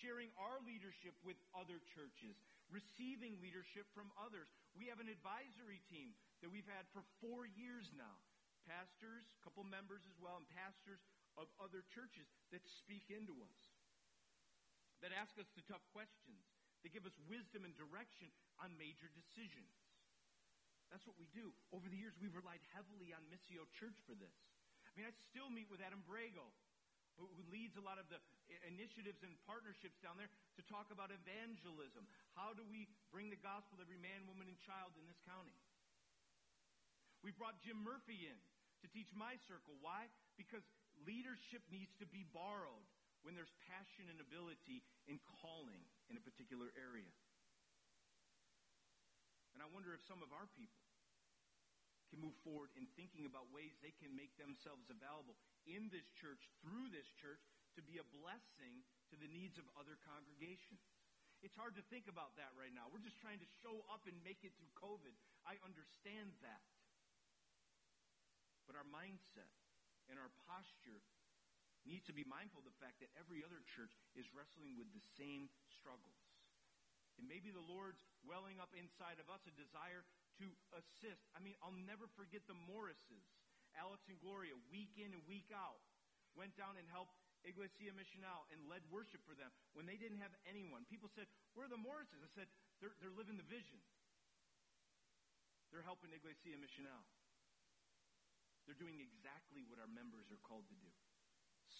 [0.00, 2.38] Sharing our leadership with other churches,
[2.70, 4.48] receiving leadership from others.
[4.76, 8.16] We have an advisory team that we've had for four years now.
[8.68, 11.02] Pastors, a couple members as well, and pastors
[11.34, 13.60] of other churches that speak into us,
[15.00, 16.44] that ask us the tough questions,
[16.82, 19.72] that give us wisdom and direction on major decisions.
[20.90, 21.54] That's what we do.
[21.70, 24.34] Over the years, we've relied heavily on Missio Church for this.
[24.82, 26.50] I mean, I still meet with Adam Brago,
[27.14, 31.14] who leads a lot of the uh, initiatives and partnerships down there to talk about
[31.14, 32.08] evangelism.
[32.34, 35.54] How do we bring the gospel to every man, woman, and child in this county?
[37.20, 38.38] We brought Jim Murphy in
[38.80, 39.76] to teach my circle.
[39.84, 40.08] Why?
[40.40, 40.64] Because
[41.04, 42.88] leadership needs to be borrowed
[43.22, 47.12] when there's passion and ability in calling in a particular area.
[49.52, 50.80] And I wonder if some of our people
[52.10, 56.42] can move forward in thinking about ways they can make themselves available in this church,
[56.58, 57.42] through this church,
[57.78, 60.82] to be a blessing to the needs of other congregations.
[61.40, 62.90] It's hard to think about that right now.
[62.90, 65.14] We're just trying to show up and make it through COVID.
[65.46, 66.66] I understand that.
[68.66, 69.48] But our mindset
[70.10, 71.00] and our posture
[71.88, 75.04] needs to be mindful of the fact that every other church is wrestling with the
[75.16, 76.20] same struggles.
[77.16, 80.04] And maybe the Lord's welling up inside of us a desire
[80.40, 81.28] to assist.
[81.36, 83.28] I mean, I'll never forget the Morrises.
[83.76, 85.84] Alex and Gloria, week in and week out,
[86.32, 87.14] went down and helped
[87.44, 90.88] Iglesia Missional and led worship for them when they didn't have anyone.
[90.88, 92.20] People said, Where are the Morrises?
[92.20, 92.48] I said,
[92.80, 93.80] They're, they're living the vision.
[95.70, 97.04] They're helping Iglesia Missional.
[98.66, 100.90] They're doing exactly what our members are called to do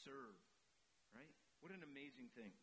[0.06, 0.38] serve,
[1.12, 1.30] right?
[1.60, 2.54] What an amazing thing.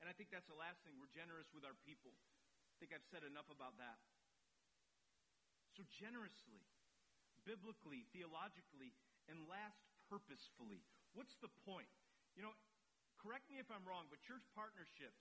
[0.00, 0.94] And I think that's the last thing.
[0.98, 2.14] We're generous with our people.
[2.14, 3.98] I think I've said enough about that.
[5.74, 6.62] So, generously,
[7.46, 8.94] biblically, theologically,
[9.30, 9.78] and last,
[10.10, 10.82] purposefully.
[11.14, 11.90] What's the point?
[12.34, 12.54] You know,
[13.18, 15.18] correct me if I'm wrong, but church partnerships,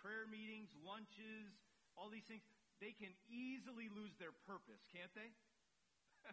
[0.00, 1.52] prayer meetings, lunches,
[1.96, 2.44] all these things,
[2.78, 5.34] they can easily lose their purpose, can't they?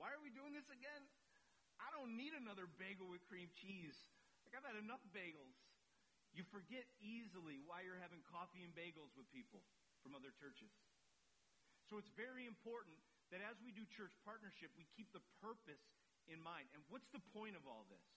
[0.00, 1.06] Why are we doing this again?
[1.84, 3.94] I don't need another bagel with cream cheese.
[4.48, 5.60] Like, I've had enough bagels.
[6.32, 9.60] You forget easily why you're having coffee and bagels with people
[10.00, 10.72] from other churches.
[11.92, 12.96] So it's very important
[13.28, 15.84] that as we do church partnership, we keep the purpose
[16.26, 16.72] in mind.
[16.72, 18.08] And what's the point of all this?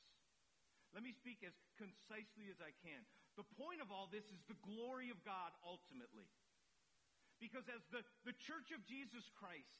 [0.96, 3.04] Let me speak as concisely as I can.
[3.36, 6.26] The point of all this is the glory of God ultimately.
[7.38, 9.78] Because as the, the church of Jesus Christ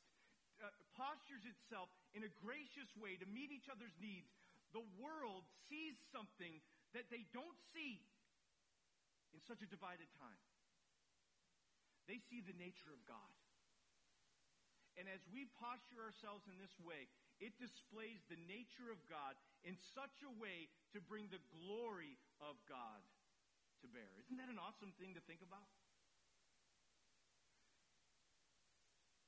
[0.62, 4.30] uh, postures itself in a gracious way to meet each other's needs,
[4.74, 6.60] the world sees something
[6.92, 8.02] that they don't see
[9.36, 10.42] in such a divided time.
[12.08, 13.32] They see the nature of God.
[14.98, 17.06] And as we posture ourselves in this way,
[17.38, 22.58] it displays the nature of God in such a way to bring the glory of
[22.66, 23.06] God
[23.86, 24.10] to bear.
[24.26, 25.70] Isn't that an awesome thing to think about?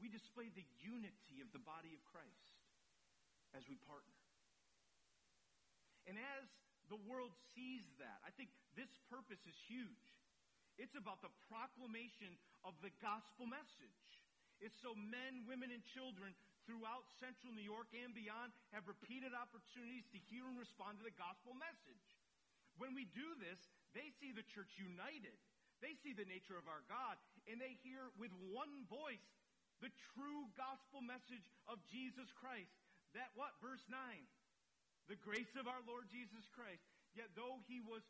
[0.10, 2.58] We display the unity of the body of Christ
[3.54, 4.18] as we partner.
[6.10, 6.50] And as
[6.90, 10.10] the world sees that, I think this purpose is huge.
[10.82, 12.34] It's about the proclamation
[12.66, 14.02] of the gospel message.
[14.58, 16.34] It's so men, women, and children
[16.66, 21.14] throughout central New York and beyond have repeated opportunities to hear and respond to the
[21.14, 22.18] gospel message.
[22.82, 23.62] When we do this,
[23.94, 25.38] they see the church united.
[25.86, 29.24] They see the nature of our God, and they hear with one voice
[29.80, 32.72] the true gospel message of Jesus Christ.
[33.16, 33.56] That what?
[33.64, 33.98] Verse 9.
[35.08, 36.84] The grace of our Lord Jesus Christ.
[37.18, 38.06] Yet though he was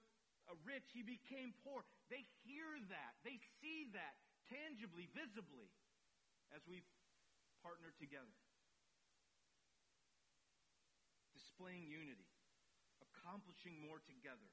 [0.50, 1.86] uh, rich, he became poor.
[2.12, 3.14] They hear that.
[3.24, 4.18] They see that
[4.50, 5.70] tangibly, visibly,
[6.52, 6.82] as we
[7.62, 8.34] partner together.
[11.38, 12.28] Displaying unity,
[13.00, 14.50] accomplishing more together,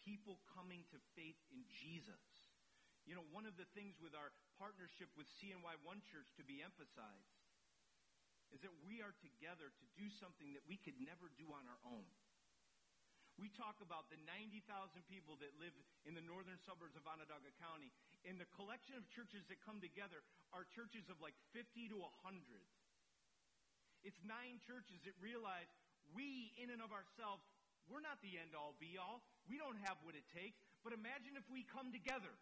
[0.00, 2.22] people coming to faith in Jesus.
[3.06, 6.58] You know, one of the things with our partnership with CNY One Church to be
[6.58, 7.30] emphasized
[8.50, 11.82] is that we are together to do something that we could never do on our
[11.86, 12.06] own.
[13.38, 14.64] We talk about the 90,000
[15.06, 15.74] people that live
[16.08, 17.92] in the northern suburbs of Onondaga County,
[18.24, 20.24] and the collection of churches that come together
[20.56, 22.42] are churches of like 50 to 100.
[24.02, 25.68] It's nine churches that realize
[26.16, 27.44] we, in and of ourselves,
[27.86, 29.22] we're not the end all be all.
[29.46, 30.58] We don't have what it takes.
[30.82, 32.34] But imagine if we come together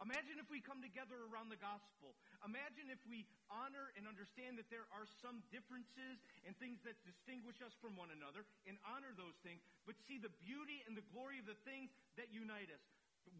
[0.00, 2.16] Imagine if we come together around the gospel.
[2.40, 6.16] Imagine if we honor and understand that there are some differences
[6.48, 10.32] and things that distinguish us from one another and honor those things, but see the
[10.40, 12.80] beauty and the glory of the things that unite us.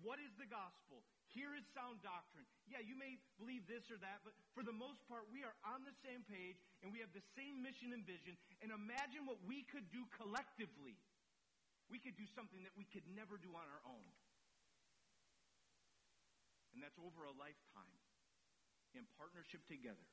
[0.05, 1.01] What is the gospel?
[1.33, 2.45] Here is sound doctrine.
[2.69, 5.89] Yeah, you may believe this or that, but for the most part, we are on
[5.89, 8.37] the same page and we have the same mission and vision.
[8.61, 11.01] And imagine what we could do collectively.
[11.89, 14.07] We could do something that we could never do on our own.
[16.75, 17.99] And that's over a lifetime
[18.95, 20.07] in partnership together.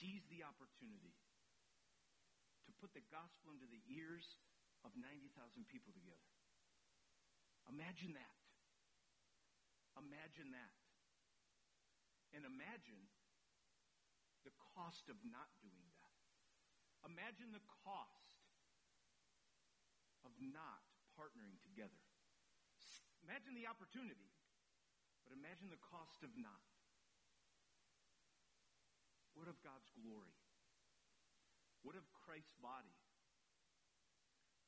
[0.00, 1.12] Seize the opportunity
[2.68, 4.24] to put the gospel into the ears
[4.84, 5.32] of 90,000
[5.68, 6.28] people together.
[7.68, 8.36] Imagine that.
[9.96, 10.74] Imagine that.
[12.34, 13.08] And imagine
[14.42, 16.12] the cost of not doing that.
[17.06, 18.42] Imagine the cost
[20.24, 20.82] of not
[21.14, 22.00] partnering together.
[23.24, 24.34] Imagine the opportunity
[25.34, 26.62] imagine the cost of not.
[29.34, 30.38] What of God's glory?
[31.82, 32.94] What of Christ's body?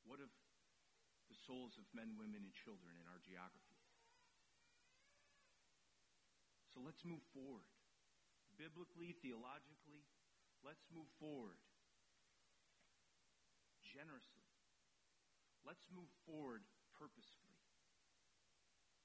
[0.03, 0.29] What of
[1.31, 3.79] the souls of men, women, and children in our geography?
[6.75, 7.65] So let's move forward.
[8.59, 10.05] Biblically, theologically,
[10.61, 11.57] let's move forward.
[13.81, 14.45] Generously.
[15.65, 16.61] Let's move forward
[16.93, 17.57] purposefully.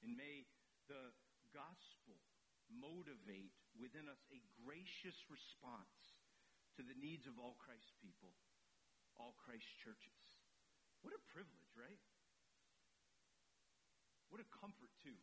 [0.05, 0.45] And may
[0.85, 1.15] the
[1.53, 2.17] gospel
[2.67, 6.17] motivate within us a gracious response
[6.75, 8.33] to the needs of all Christ's people,
[9.15, 10.17] all Christ's churches.
[11.05, 12.01] What a privilege, right?
[14.33, 15.17] What a comfort, too.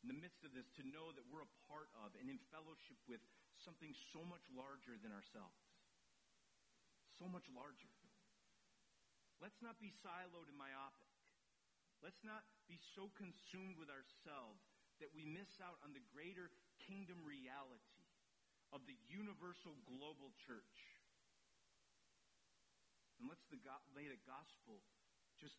[0.00, 2.96] In the midst of this, to know that we're a part of and in fellowship
[3.04, 3.20] with
[3.60, 5.60] something so much larger than ourselves.
[7.20, 7.92] So much larger.
[9.42, 11.15] Let's not be siloed and myopic.
[12.06, 14.62] Let's not be so consumed with ourselves
[15.02, 16.54] that we miss out on the greater
[16.86, 18.06] kingdom reality
[18.70, 21.02] of the universal global church.
[23.18, 23.58] And let's the
[24.06, 24.86] the gospel
[25.42, 25.58] just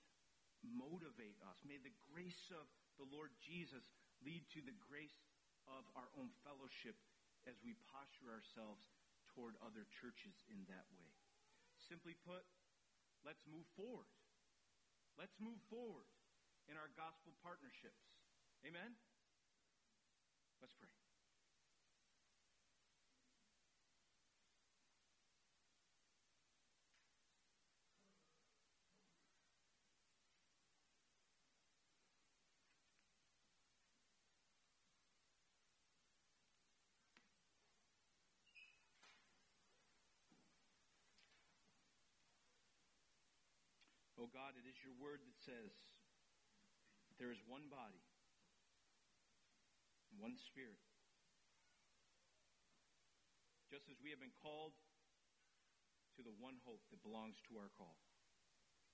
[0.63, 1.59] motivate us.
[1.67, 2.63] May the grace of
[2.95, 3.83] the Lord Jesus
[4.23, 5.19] lead to the grace
[5.67, 6.95] of our own fellowship
[7.43, 8.87] as we posture ourselves
[9.35, 11.11] toward other churches in that way.
[11.91, 12.47] Simply put,
[13.27, 14.07] let's move forward.
[15.19, 16.07] Let's move forward
[16.67, 18.03] in our gospel partnerships.
[18.67, 18.95] Amen?
[20.59, 20.91] Let's pray.
[44.17, 45.71] Oh God, it is your word that says,
[47.17, 48.01] there is one body,
[50.17, 50.81] one spirit.
[53.67, 54.77] Just as we have been called
[56.15, 57.99] to the one hope that belongs to our call.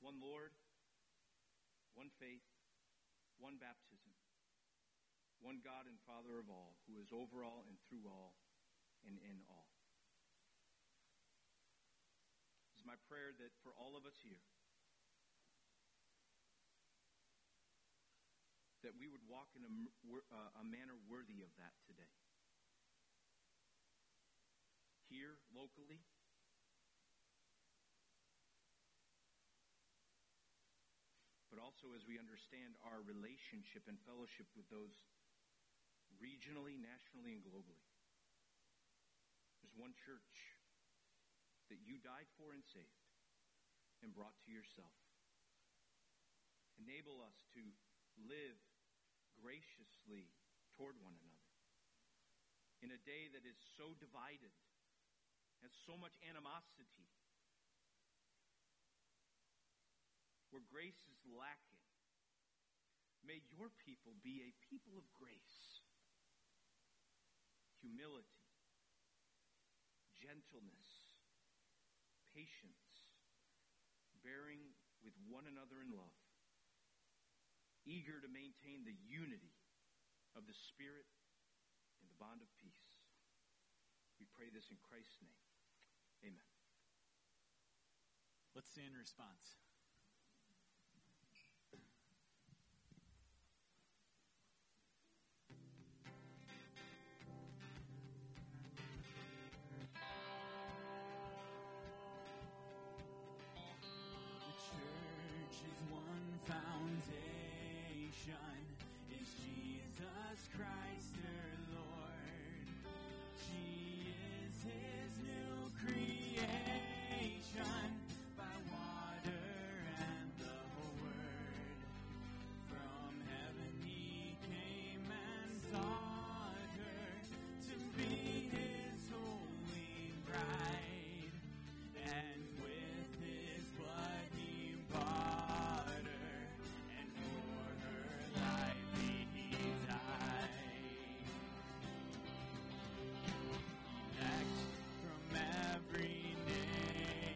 [0.01, 0.51] One Lord,
[1.95, 2.43] one faith,
[3.39, 4.11] one baptism,
[5.39, 8.36] one God and Father of all, who is over all and through all
[9.07, 9.71] and in all.
[12.76, 14.43] It's my prayer that for all of us here,
[18.84, 22.12] that we would walk in a, uh, a manner worthy of that today.
[25.08, 26.04] Here, locally,
[31.54, 34.98] but also as we understand our relationship and fellowship with those
[36.18, 37.86] regionally, nationally, and globally.
[39.62, 40.58] There's one church
[41.70, 43.06] that you died for and saved
[44.02, 44.98] and brought to yourself.
[46.82, 47.62] Enable us to
[48.18, 48.58] live
[49.44, 50.32] graciously
[50.80, 51.52] toward one another.
[52.80, 54.56] In a day that is so divided,
[55.60, 57.12] has so much animosity,
[60.52, 61.84] where grace is lacking,
[63.24, 65.84] may your people be a people of grace,
[67.84, 68.48] humility,
[70.20, 70.88] gentleness,
[72.32, 73.12] patience,
[74.24, 76.22] bearing with one another in love
[77.84, 79.56] eager to maintain the unity
[80.34, 81.08] of the Spirit
[82.02, 82.88] in the bond of peace.
[84.20, 85.44] We pray this in Christ's name.
[86.24, 86.52] Amen.
[88.56, 89.60] Let's stand in response.